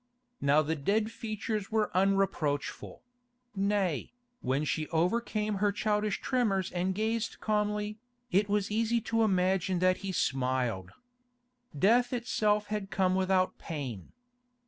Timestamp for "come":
12.89-13.13